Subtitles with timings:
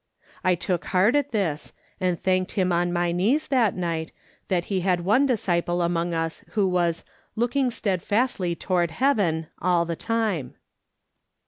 [0.43, 4.11] I took heart at this, and thanked him on my knees that night,
[4.47, 7.03] that he had one disciple among us who was"
[7.35, 10.55] looking steadfastly toward heaven" all the time.